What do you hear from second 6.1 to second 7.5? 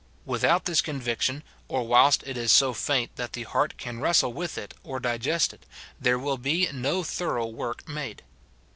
will be no thorough